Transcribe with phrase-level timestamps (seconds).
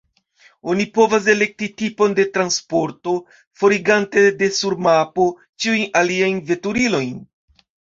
[0.71, 3.15] Oni povas elekti tipon de transporto,
[3.63, 7.19] forigante de sur mapo ĉiujn aliajn veturilojn.